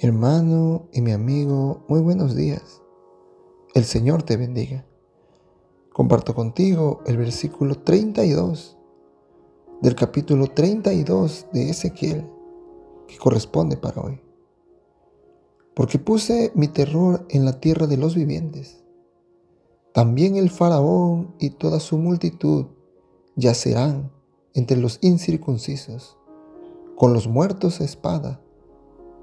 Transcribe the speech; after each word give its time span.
Hermano 0.00 0.86
y 0.92 1.00
mi 1.00 1.10
amigo, 1.10 1.84
muy 1.88 2.00
buenos 2.00 2.36
días. 2.36 2.82
El 3.74 3.82
Señor 3.84 4.22
te 4.22 4.36
bendiga. 4.36 4.86
Comparto 5.92 6.36
contigo 6.36 7.00
el 7.06 7.16
versículo 7.16 7.74
32 7.80 8.78
del 9.82 9.96
capítulo 9.96 10.46
32 10.46 11.46
de 11.52 11.70
Ezequiel 11.70 12.30
que 13.08 13.18
corresponde 13.18 13.76
para 13.76 14.00
hoy. 14.00 14.20
Porque 15.74 15.98
puse 15.98 16.52
mi 16.54 16.68
terror 16.68 17.26
en 17.28 17.44
la 17.44 17.58
tierra 17.58 17.88
de 17.88 17.96
los 17.96 18.14
vivientes. 18.14 18.84
También 19.92 20.36
el 20.36 20.50
faraón 20.50 21.34
y 21.40 21.50
toda 21.50 21.80
su 21.80 21.98
multitud 21.98 22.66
yacerán 23.34 24.12
entre 24.54 24.76
los 24.76 25.00
incircuncisos, 25.02 26.16
con 26.94 27.12
los 27.12 27.26
muertos 27.26 27.80
a 27.80 27.84
espada 27.84 28.44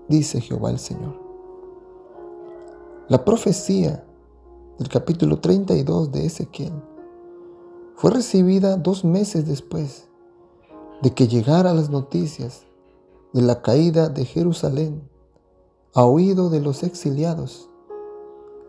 dice 0.07 0.41
Jehová 0.41 0.71
el 0.71 0.79
Señor. 0.79 1.19
La 3.07 3.23
profecía 3.23 4.03
del 4.77 4.89
capítulo 4.89 5.39
32 5.39 6.11
de 6.11 6.25
Ezequiel 6.25 6.73
fue 7.95 8.11
recibida 8.11 8.77
dos 8.77 9.05
meses 9.05 9.47
después 9.47 10.07
de 11.01 11.11
que 11.13 11.27
llegara 11.27 11.73
las 11.73 11.89
noticias 11.89 12.65
de 13.33 13.41
la 13.41 13.61
caída 13.61 14.09
de 14.09 14.25
Jerusalén 14.25 15.09
a 15.93 16.05
oído 16.05 16.49
de 16.49 16.61
los 16.61 16.83
exiliados 16.83 17.69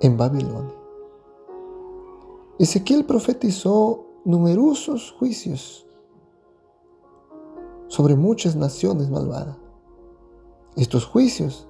en 0.01 0.17
Babilonia. 0.17 0.75
Ezequiel 2.59 3.05
profetizó 3.05 4.07
numerosos 4.25 5.15
juicios 5.19 5.87
sobre 7.89 8.17
muchas 8.17 8.57
naciones 8.57 9.11
malvadas. 9.11 9.66
Estos 10.77 11.07
juicios 11.07 11.67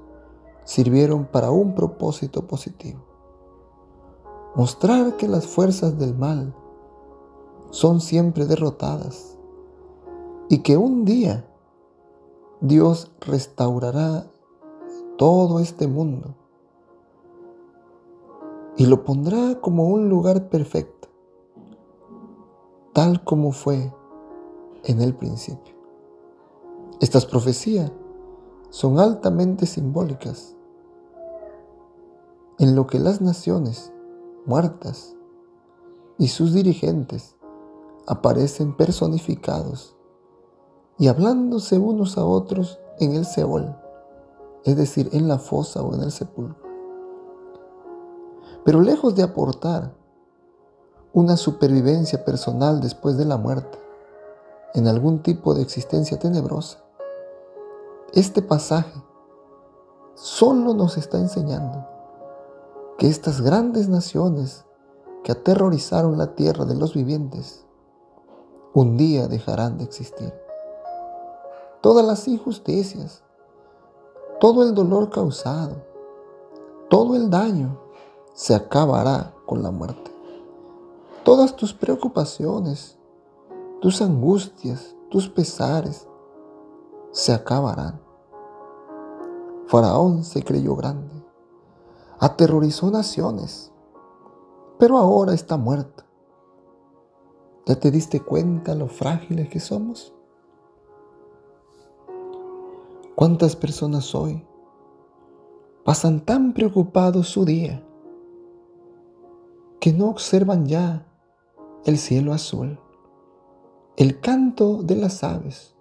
sirvieron 0.64 1.26
para 1.26 1.52
un 1.52 1.76
propósito 1.76 2.48
positivo. 2.48 2.98
Mostrar 4.56 5.16
que 5.16 5.28
las 5.28 5.46
fuerzas 5.46 5.96
del 5.96 6.16
mal 6.16 6.52
son 7.70 8.00
siempre 8.00 8.46
derrotadas 8.46 9.38
y 10.48 10.58
que 10.58 10.76
un 10.76 11.04
día 11.04 11.48
Dios 12.60 13.12
restaurará 13.20 14.26
todo 15.16 15.60
este 15.60 15.86
mundo 15.86 16.34
y 18.76 18.86
lo 18.86 19.04
pondrá 19.04 19.60
como 19.60 19.88
un 19.88 20.08
lugar 20.08 20.48
perfecto, 20.48 21.08
tal 22.92 23.22
como 23.22 23.52
fue 23.52 23.94
en 24.82 25.00
el 25.00 25.14
principio. 25.14 25.76
Estas 27.00 27.24
profecías 27.24 27.92
son 28.70 28.98
altamente 28.98 29.66
simbólicas 29.66 30.54
en 32.58 32.74
lo 32.74 32.86
que 32.86 32.98
las 32.98 33.20
naciones 33.20 33.92
muertas 34.46 35.14
y 36.18 36.28
sus 36.28 36.54
dirigentes 36.54 37.36
aparecen 38.06 38.76
personificados 38.76 39.96
y 40.98 41.08
hablándose 41.08 41.78
unos 41.78 42.16
a 42.16 42.24
otros 42.24 42.78
en 42.98 43.14
el 43.14 43.26
Seol, 43.26 43.76
es 44.64 44.76
decir, 44.76 45.10
en 45.12 45.28
la 45.28 45.38
fosa 45.38 45.82
o 45.82 45.94
en 45.94 46.02
el 46.02 46.12
sepulcro. 46.12 46.66
Pero 48.64 48.80
lejos 48.80 49.14
de 49.14 49.22
aportar 49.22 49.94
una 51.12 51.36
supervivencia 51.36 52.24
personal 52.24 52.80
después 52.80 53.16
de 53.16 53.26
la 53.26 53.36
muerte, 53.36 53.78
en 54.74 54.88
algún 54.88 55.22
tipo 55.22 55.54
de 55.54 55.62
existencia 55.62 56.18
tenebrosa, 56.18 56.85
este 58.16 58.40
pasaje 58.40 58.98
solo 60.14 60.72
nos 60.72 60.96
está 60.96 61.18
enseñando 61.18 61.86
que 62.96 63.08
estas 63.08 63.42
grandes 63.42 63.90
naciones 63.90 64.64
que 65.22 65.32
aterrorizaron 65.32 66.16
la 66.16 66.34
tierra 66.34 66.64
de 66.64 66.76
los 66.76 66.94
vivientes, 66.94 67.66
un 68.72 68.96
día 68.96 69.28
dejarán 69.28 69.76
de 69.76 69.84
existir. 69.84 70.32
Todas 71.82 72.06
las 72.06 72.26
injusticias, 72.26 73.22
todo 74.40 74.62
el 74.62 74.74
dolor 74.74 75.10
causado, 75.10 75.76
todo 76.88 77.16
el 77.16 77.28
daño 77.28 77.78
se 78.32 78.54
acabará 78.54 79.34
con 79.44 79.62
la 79.62 79.70
muerte. 79.70 80.10
Todas 81.22 81.54
tus 81.54 81.74
preocupaciones, 81.74 82.96
tus 83.82 84.00
angustias, 84.00 84.96
tus 85.10 85.28
pesares, 85.28 86.08
se 87.12 87.34
acabarán. 87.34 88.05
Faraón 89.68 90.22
se 90.22 90.44
creyó 90.44 90.76
grande, 90.76 91.24
aterrorizó 92.20 92.88
naciones, 92.88 93.72
pero 94.78 94.96
ahora 94.96 95.34
está 95.34 95.56
muerto. 95.56 96.04
¿Ya 97.66 97.74
te 97.74 97.90
diste 97.90 98.20
cuenta 98.20 98.76
lo 98.76 98.86
frágiles 98.86 99.48
que 99.48 99.58
somos? 99.58 100.14
¿Cuántas 103.16 103.56
personas 103.56 104.14
hoy 104.14 104.46
pasan 105.84 106.20
tan 106.20 106.52
preocupados 106.52 107.28
su 107.28 107.44
día 107.44 107.84
que 109.80 109.92
no 109.92 110.10
observan 110.10 110.66
ya 110.66 111.08
el 111.84 111.98
cielo 111.98 112.32
azul, 112.32 112.78
el 113.96 114.20
canto 114.20 114.84
de 114.84 114.94
las 114.94 115.24
aves 115.24 115.74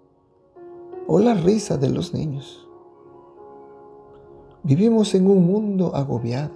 o 1.07 1.19
la 1.19 1.35
risa 1.35 1.77
de 1.77 1.89
los 1.89 2.15
niños? 2.15 2.64
Vivimos 4.65 5.13
en 5.13 5.29
un 5.29 5.45
mundo 5.45 5.95
agobiado, 5.95 6.55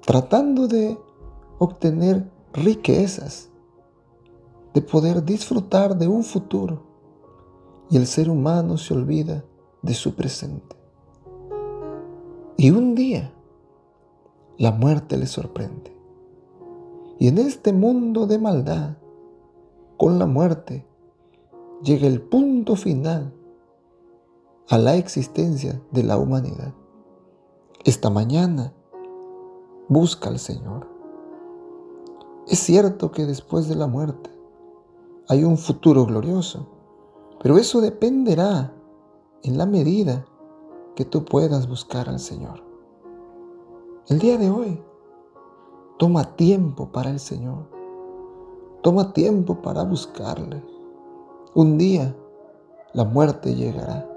tratando 0.00 0.66
de 0.66 0.96
obtener 1.58 2.30
riquezas, 2.54 3.50
de 4.72 4.80
poder 4.80 5.22
disfrutar 5.22 5.98
de 5.98 6.08
un 6.08 6.24
futuro, 6.24 6.80
y 7.90 7.98
el 7.98 8.06
ser 8.06 8.30
humano 8.30 8.78
se 8.78 8.94
olvida 8.94 9.44
de 9.82 9.92
su 9.92 10.14
presente. 10.14 10.76
Y 12.56 12.70
un 12.70 12.94
día 12.94 13.34
la 14.56 14.72
muerte 14.72 15.18
le 15.18 15.26
sorprende. 15.26 15.94
Y 17.18 17.28
en 17.28 17.36
este 17.36 17.74
mundo 17.74 18.26
de 18.26 18.38
maldad, 18.38 18.96
con 19.98 20.18
la 20.18 20.24
muerte, 20.24 20.86
llega 21.82 22.06
el 22.06 22.22
punto 22.22 22.76
final 22.76 23.34
a 24.68 24.78
la 24.78 24.96
existencia 24.96 25.80
de 25.92 26.02
la 26.02 26.18
humanidad. 26.18 26.74
Esta 27.84 28.10
mañana 28.10 28.72
busca 29.88 30.28
al 30.28 30.40
Señor. 30.40 30.88
Es 32.48 32.58
cierto 32.58 33.12
que 33.12 33.26
después 33.26 33.68
de 33.68 33.76
la 33.76 33.86
muerte 33.86 34.28
hay 35.28 35.44
un 35.44 35.56
futuro 35.56 36.04
glorioso, 36.04 36.66
pero 37.40 37.58
eso 37.58 37.80
dependerá 37.80 38.72
en 39.44 39.56
la 39.56 39.66
medida 39.66 40.26
que 40.96 41.04
tú 41.04 41.24
puedas 41.24 41.68
buscar 41.68 42.08
al 42.08 42.18
Señor. 42.18 42.64
El 44.08 44.18
día 44.18 44.36
de 44.36 44.50
hoy, 44.50 44.82
toma 45.96 46.34
tiempo 46.34 46.90
para 46.90 47.10
el 47.10 47.20
Señor. 47.20 47.68
Toma 48.82 49.12
tiempo 49.12 49.62
para 49.62 49.84
buscarle. 49.84 50.64
Un 51.54 51.78
día 51.78 52.16
la 52.94 53.04
muerte 53.04 53.54
llegará. 53.54 54.15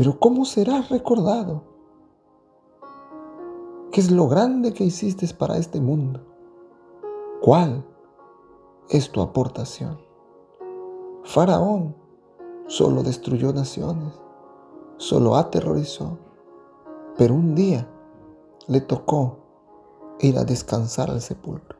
Pero 0.00 0.18
¿cómo 0.18 0.46
serás 0.46 0.88
recordado? 0.88 1.62
¿Qué 3.92 4.00
es 4.00 4.10
lo 4.10 4.28
grande 4.28 4.72
que 4.72 4.82
hiciste 4.82 5.28
para 5.34 5.58
este 5.58 5.78
mundo? 5.78 6.22
¿Cuál 7.42 7.84
es 8.88 9.10
tu 9.10 9.20
aportación? 9.20 10.00
Faraón 11.24 11.94
solo 12.66 13.02
destruyó 13.02 13.52
naciones, 13.52 14.14
solo 14.96 15.36
aterrorizó, 15.36 16.16
pero 17.18 17.34
un 17.34 17.54
día 17.54 17.86
le 18.68 18.80
tocó 18.80 19.36
ir 20.20 20.38
a 20.38 20.44
descansar 20.44 21.10
al 21.10 21.20
sepulcro. 21.20 21.78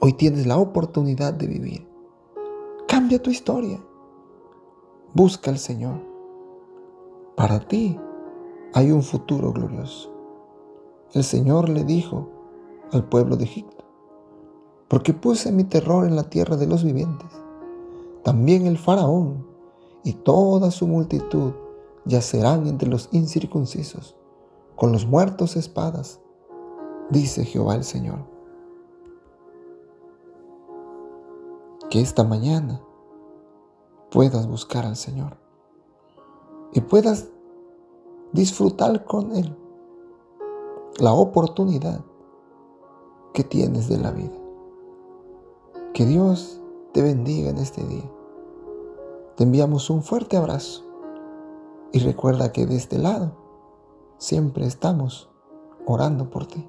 Hoy 0.00 0.14
tienes 0.14 0.48
la 0.48 0.58
oportunidad 0.58 1.34
de 1.34 1.46
vivir. 1.46 1.88
Cambia 2.88 3.22
tu 3.22 3.30
historia. 3.30 3.80
Busca 5.14 5.48
al 5.48 5.58
Señor. 5.58 6.11
Para 7.36 7.60
ti 7.60 7.98
hay 8.74 8.90
un 8.92 9.02
futuro 9.02 9.52
glorioso. 9.52 10.10
El 11.14 11.24
Señor 11.24 11.70
le 11.70 11.82
dijo 11.84 12.28
al 12.92 13.08
pueblo 13.08 13.36
de 13.36 13.44
Egipto, 13.44 13.84
porque 14.86 15.14
puse 15.14 15.50
mi 15.50 15.64
terror 15.64 16.06
en 16.06 16.14
la 16.14 16.28
tierra 16.28 16.58
de 16.58 16.66
los 16.66 16.84
vivientes. 16.84 17.30
También 18.22 18.66
el 18.66 18.76
faraón 18.76 19.46
y 20.04 20.12
toda 20.12 20.70
su 20.70 20.86
multitud 20.86 21.52
yacerán 22.04 22.66
entre 22.66 22.90
los 22.90 23.08
incircuncisos, 23.12 24.14
con 24.76 24.92
los 24.92 25.06
muertos 25.06 25.56
espadas, 25.56 26.20
dice 27.08 27.46
Jehová 27.46 27.76
el 27.76 27.84
Señor. 27.84 28.26
Que 31.88 32.02
esta 32.02 32.24
mañana 32.24 32.82
puedas 34.10 34.46
buscar 34.46 34.84
al 34.84 34.96
Señor 34.96 35.41
y 36.72 36.80
puedas 36.80 37.28
disfrutar 38.32 39.04
con 39.04 39.36
Él 39.36 39.56
la 40.98 41.12
oportunidad 41.12 42.04
que 43.32 43.44
tienes 43.44 43.88
de 43.88 43.98
la 43.98 44.10
vida. 44.10 44.38
Que 45.94 46.06
Dios 46.06 46.60
te 46.92 47.02
bendiga 47.02 47.50
en 47.50 47.58
este 47.58 47.82
día. 47.84 48.10
Te 49.36 49.44
enviamos 49.44 49.90
un 49.90 50.02
fuerte 50.02 50.36
abrazo 50.36 50.84
y 51.92 51.98
recuerda 52.00 52.52
que 52.52 52.66
de 52.66 52.76
este 52.76 52.98
lado 52.98 53.32
siempre 54.18 54.66
estamos 54.66 55.30
orando 55.86 56.30
por 56.30 56.46
ti. 56.46 56.68